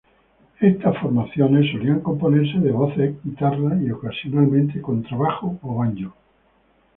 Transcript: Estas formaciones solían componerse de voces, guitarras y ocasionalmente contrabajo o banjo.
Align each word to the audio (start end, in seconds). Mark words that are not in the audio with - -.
Estas 0.59 0.97
formaciones 0.97 1.69
solían 1.71 1.99
componerse 1.99 2.57
de 2.57 2.71
voces, 2.71 3.15
guitarras 3.23 3.79
y 3.83 3.91
ocasionalmente 3.91 4.81
contrabajo 4.81 5.59
o 5.61 5.75
banjo. 5.75 6.15